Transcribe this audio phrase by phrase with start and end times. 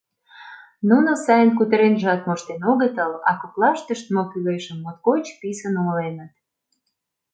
[0.89, 6.33] Нуно сайын кутыренжат моштен огытыл, а коклаштышт мо кӱлешым моткоч писын умыленыт.